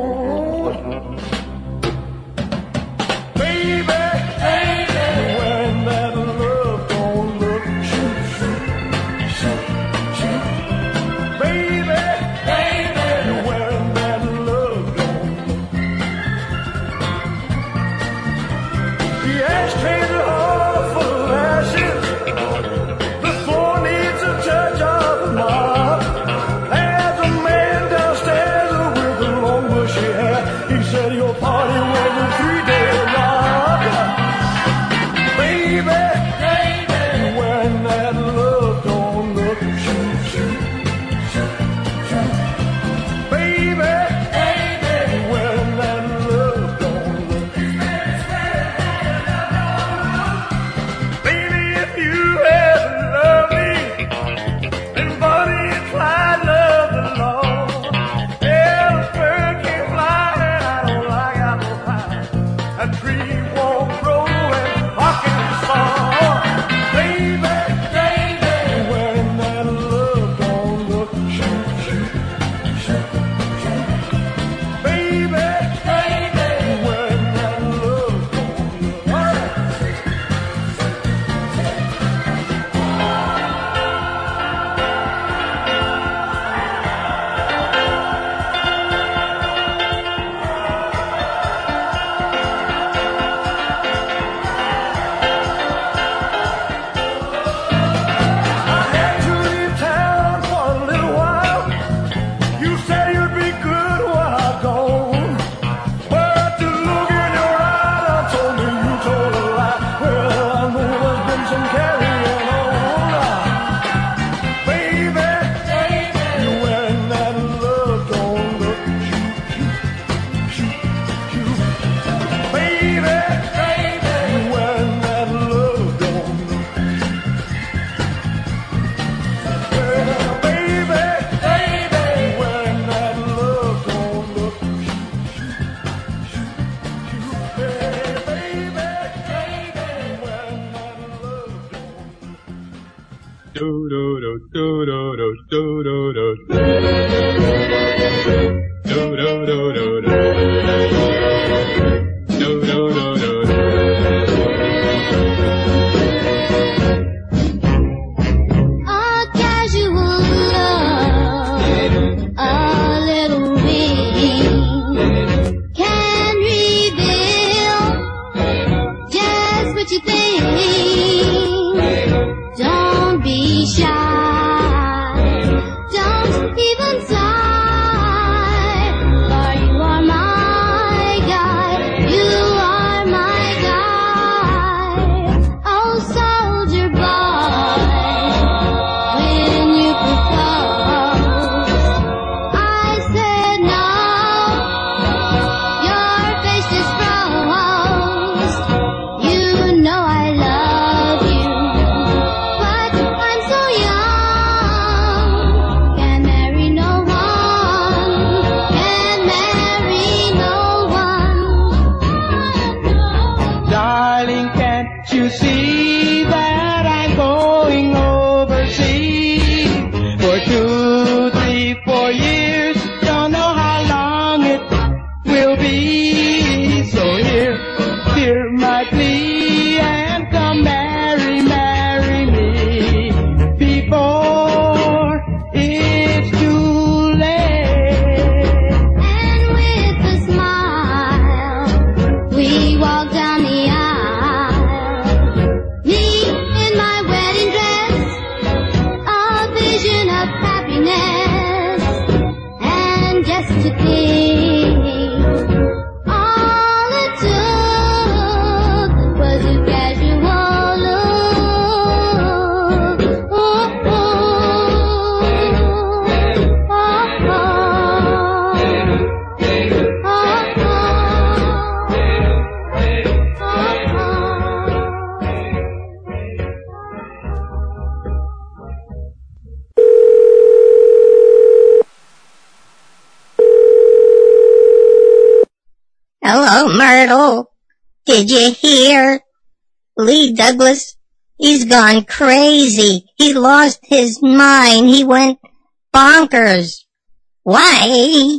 [297.53, 298.39] Why?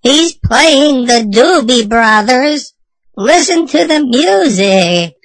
[0.00, 2.72] He's playing the Doobie Brothers.
[3.14, 5.21] Listen to the music.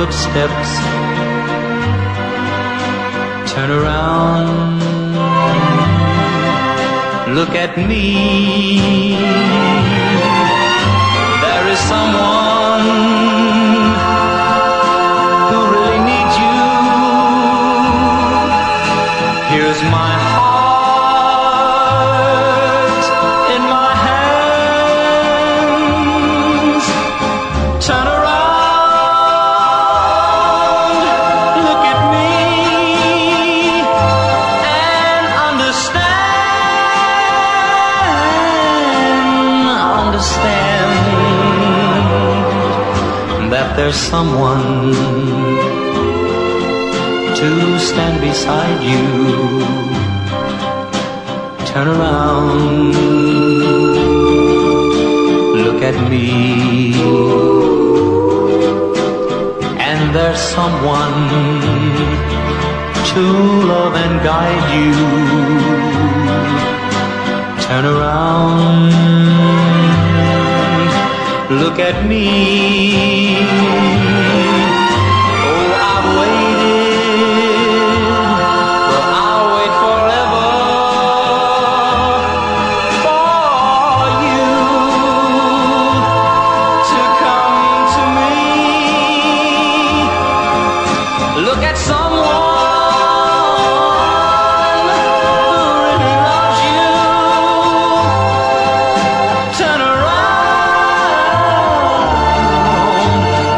[0.00, 0.70] footsteps.
[3.52, 4.80] Turn around.
[7.34, 8.99] Look at me.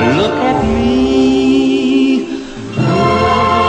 [0.02, 2.24] Look at me.
[2.24, 3.62] Look at me.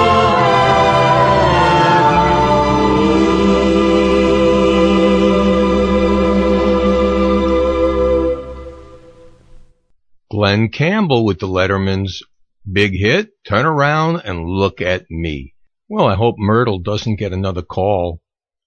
[10.31, 12.23] Glen Campbell with the Lettermen's
[12.71, 15.53] big hit, Turn Around and Look at Me.
[15.87, 18.21] Well, I hope Myrtle doesn't get another call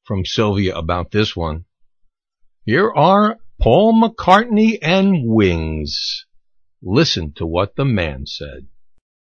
[0.05, 1.65] from Sylvia about this one.
[2.65, 6.26] Here are Paul McCartney and Wings.
[6.89, 8.69] Listen to what the man said.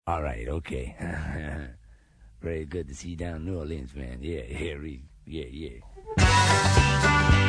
[0.07, 0.95] All right, okay.
[2.43, 4.19] Very good to see you down in New Orleans, man.
[4.21, 4.77] Yeah, yeah,
[5.25, 5.81] yeah,
[6.19, 7.43] yeah.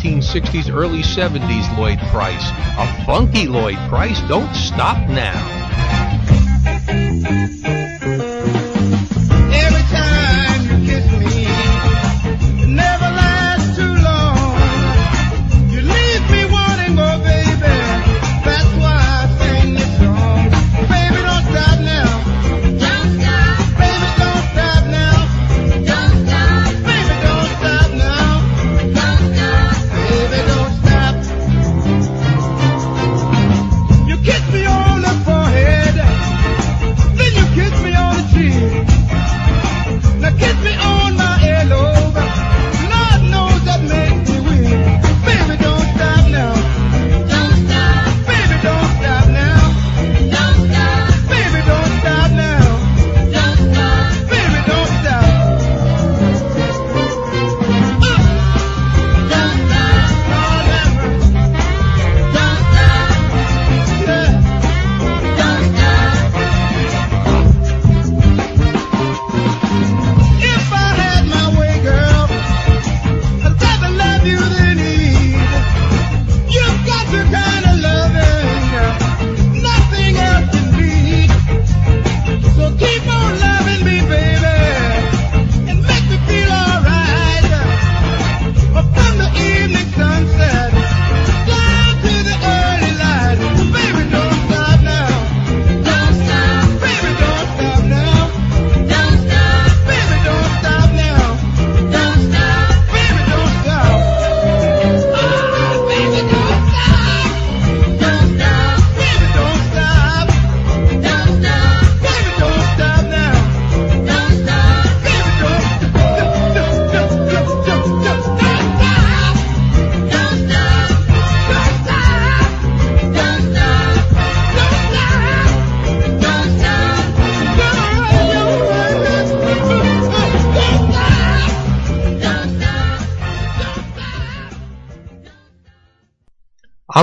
[0.00, 2.50] 1960s, early 70s Lloyd Price.
[2.78, 4.20] A funky Lloyd Price.
[4.28, 5.59] Don't stop now.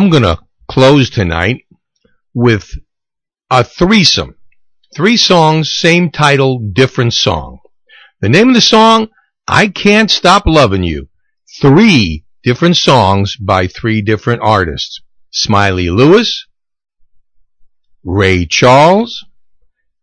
[0.08, 0.40] I'm going to
[0.70, 1.66] close tonight
[2.34, 2.72] with
[3.52, 4.36] a threesome.
[4.96, 7.60] Three songs, same title, different song.
[8.22, 9.10] The name of the song,
[9.50, 11.10] I Can't Stop Loving You.
[11.60, 15.02] Three different songs by three different artists.
[15.30, 16.48] Smiley Lewis,
[18.02, 19.26] Ray Charles,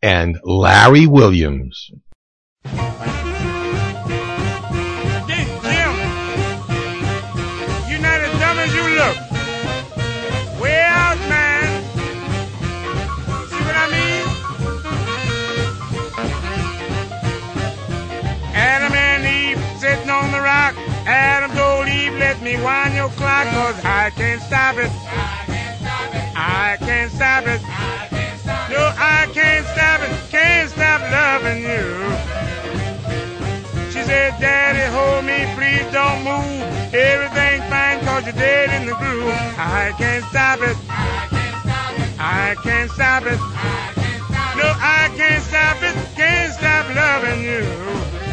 [0.02, 1.90] and Larry Williams.
[23.44, 24.90] I cause I can't stop it.
[26.34, 27.60] I can't stop it.
[28.72, 30.30] No, I can't stop it.
[30.30, 31.84] Can't stop loving you.
[33.92, 36.94] She said, Daddy, hold me, please don't move.
[36.94, 39.34] Everything fine cause you're dead in the groove.
[39.58, 40.76] I can't stop it.
[42.18, 43.38] I can't stop it.
[44.56, 45.94] No, I can't stop it.
[46.16, 48.23] Can't stop loving you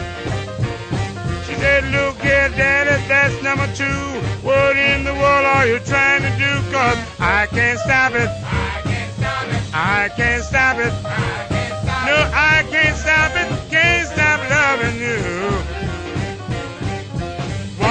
[1.62, 4.02] said, look here, Daddy, that's number two.
[4.42, 6.52] What in the world are you trying to do?
[6.74, 8.30] Cause I can't stop it.
[8.44, 9.62] I can't stop it.
[9.74, 10.94] I can't stop it.
[11.06, 12.18] I can't stop no.
[12.34, 13.48] I can't stop it.
[13.70, 15.20] Can't stop loving you.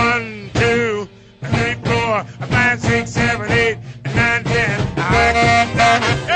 [0.03, 1.09] One, two,
[1.51, 4.81] three, four, five, six, seven, eight, nine, ten.
[4.99, 6.30] I can't stop it.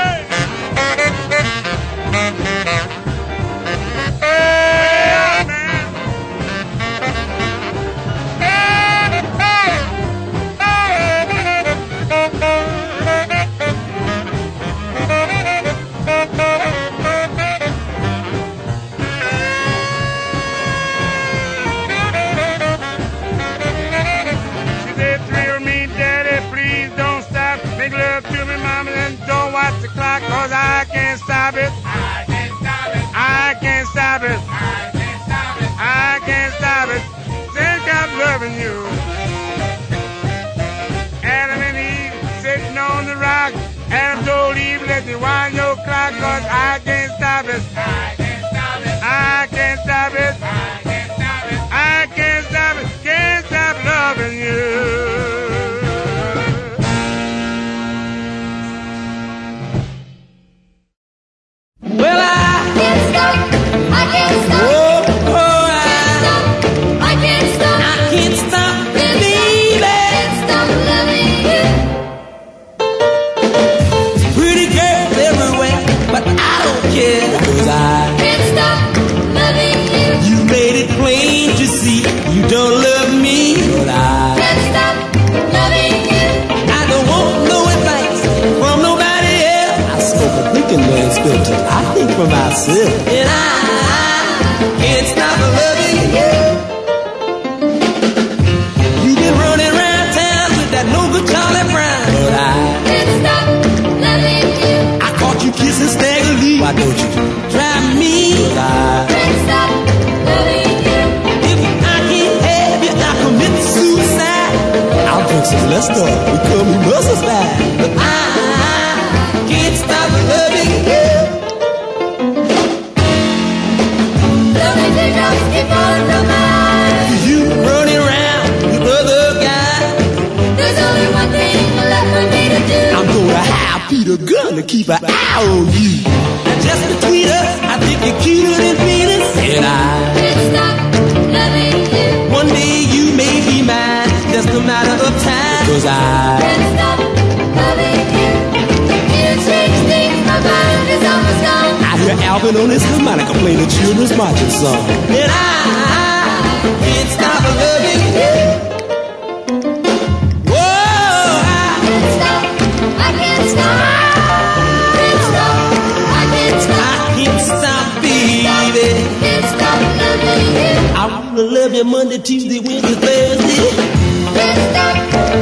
[171.35, 173.69] gonna love you Monday, Tuesday, Wednesday, Thursday.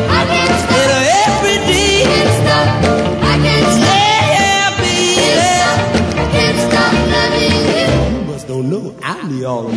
[0.09, 0.83] I can't stop.
[9.43, 9.69] don't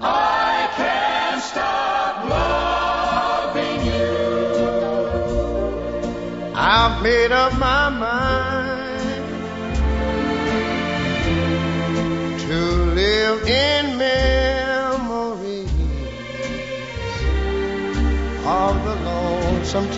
[0.00, 4.14] I can't stop loving you.
[6.54, 8.23] I've made up my mind.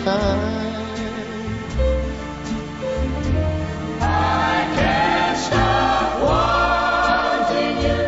[0.07, 0.85] time.
[4.01, 8.01] I can't stop wanting you.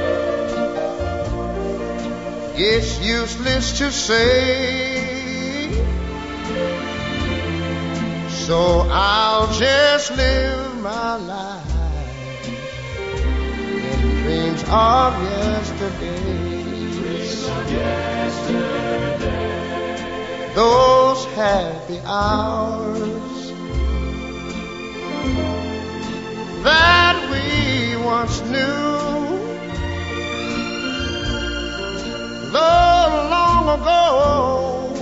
[2.72, 4.30] It's useless to say.
[8.48, 8.60] So
[8.90, 12.48] I'll just live my life
[13.84, 16.22] in dreams of yesterday.
[16.96, 18.19] Dreams of yesterday
[20.56, 23.52] those happy hours
[26.64, 28.90] that we once knew,
[32.52, 34.94] though long ago,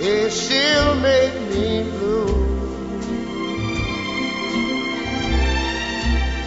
[0.00, 2.44] it still made me blue.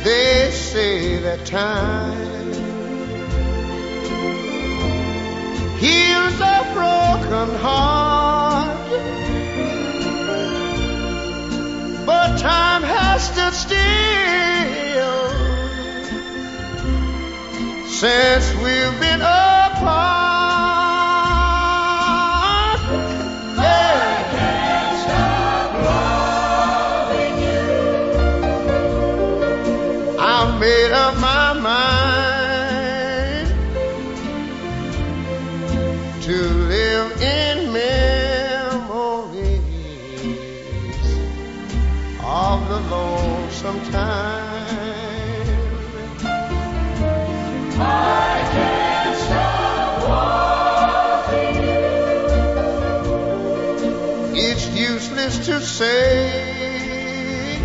[0.04, 2.27] They say that time
[5.80, 8.78] heals a broken heart.
[12.06, 13.88] But time has stood still
[17.88, 20.37] since we've been apart.
[55.78, 57.62] Say.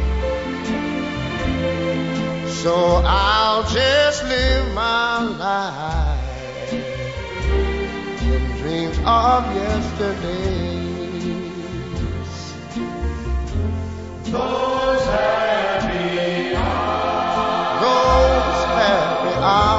[2.46, 6.72] So I'll just live my life
[8.22, 10.92] in dreams of yesterdays.
[14.30, 17.80] Those happy hours.
[17.82, 19.71] Those happy hours.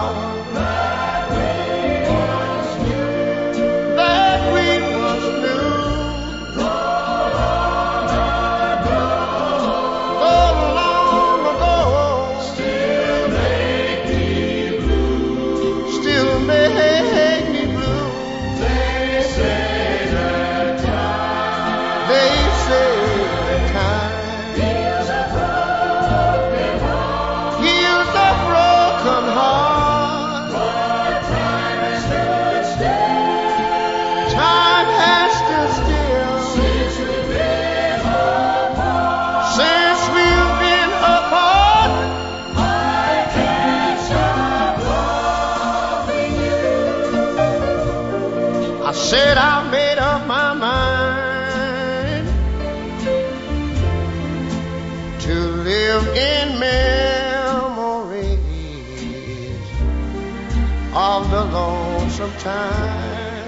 [62.43, 63.47] Time.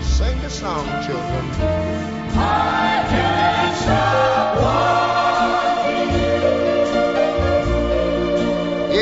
[0.00, 1.44] Sing the song, children.
[2.32, 6.32] I can't stop walking you.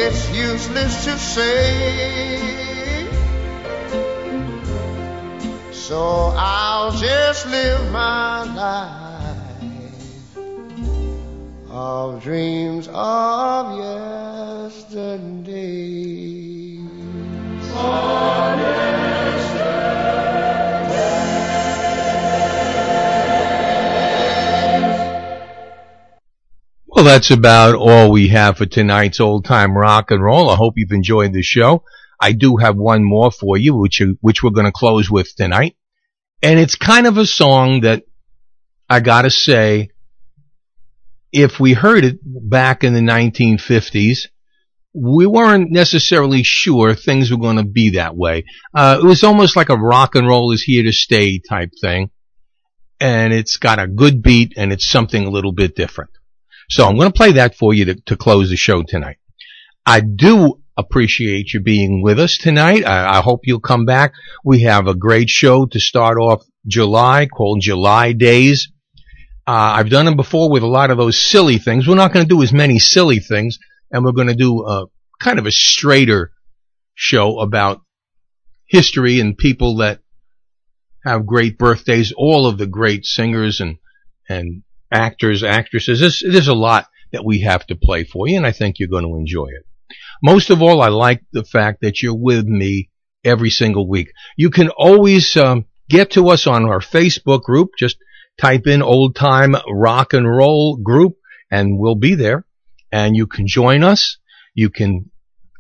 [0.03, 1.63] It's useless to say.
[5.73, 6.01] So
[6.37, 9.39] I'll just live my life
[11.71, 12.62] of dreams
[26.95, 30.51] Well, that's about all we have for tonight's old time rock and roll.
[30.51, 31.85] I hope you've enjoyed the show.
[32.21, 35.75] I do have one more for you, which which we're going to close with tonight,
[36.43, 38.05] and it's kind of a song that
[38.91, 39.89] I gotta say,
[41.33, 44.27] if we heard it back in the 1950s,
[44.93, 48.45] we weren't necessarily sure things were going to be that way.
[48.75, 52.11] Uh, it was almost like a rock and roll is here to stay type thing,
[53.01, 56.11] and it's got a good beat and it's something a little bit different.
[56.71, 59.17] So I'm going to play that for you to, to close the show tonight.
[59.85, 62.85] I do appreciate you being with us tonight.
[62.85, 64.13] I, I hope you'll come back.
[64.45, 68.71] We have a great show to start off July called July Days.
[69.47, 71.87] Uh, I've done them before with a lot of those silly things.
[71.87, 73.59] We're not going to do as many silly things,
[73.91, 74.87] and we're going to do a
[75.19, 76.33] kind of a straighter
[76.95, 77.81] show about
[78.67, 80.01] history and people that
[81.05, 82.13] have great birthdays.
[82.17, 83.79] All of the great singers and
[84.29, 84.63] and
[84.93, 86.01] actors, actresses.
[86.01, 88.89] There's, there's a lot that we have to play for you, and I think you're
[88.89, 89.67] going to enjoy it.
[90.23, 92.91] Most of all, I like the fact that you're with me
[93.25, 94.13] every single week.
[94.37, 97.71] You can always um, get to us on our Facebook group.
[97.79, 97.97] Just
[98.41, 101.17] type in old time rock and roll group
[101.51, 102.45] and we'll be there.
[102.91, 104.19] And you can join us.
[104.55, 105.11] You can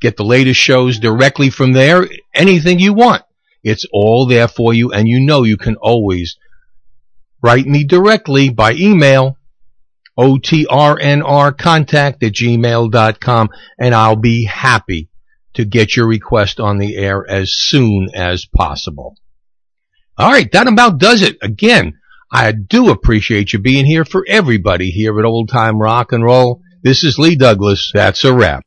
[0.00, 2.08] get the latest shows directly from there.
[2.34, 3.22] Anything you want.
[3.62, 4.92] It's all there for you.
[4.92, 6.36] And you know you can always
[7.42, 9.36] write me directly by email
[10.18, 13.48] otrnr contact at gmail.com
[13.78, 15.08] and I'll be happy
[15.54, 19.16] to get your request on the air as soon as possible.
[20.18, 21.38] All right, that about does it.
[21.42, 21.98] Again,
[22.30, 26.62] I do appreciate you being here for everybody here at Old Time Rock and Roll.
[26.82, 27.90] This is Lee Douglas.
[27.92, 28.64] That's a wrap.